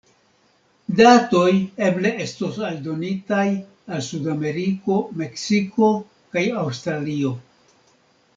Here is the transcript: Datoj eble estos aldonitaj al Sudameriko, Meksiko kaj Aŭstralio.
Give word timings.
Datoj 0.99 1.51
eble 1.89 2.13
estos 2.25 2.57
aldonitaj 2.69 3.45
al 3.51 4.01
Sudameriko, 4.07 4.97
Meksiko 5.21 5.91
kaj 6.35 6.45
Aŭstralio. 6.65 7.37